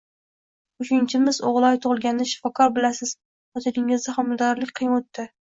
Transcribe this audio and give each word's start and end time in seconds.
Uchinchimiz 0.83 1.39
O`g`iloy 1.49 1.77
tug`ilganida 1.83 2.27
shifokor 2.31 2.73
Bilasiz, 2.79 3.13
xotiningizda 3.59 4.17
homiladorlik 4.19 4.75
qiyin 4.81 4.99
o`tdi 4.99 5.29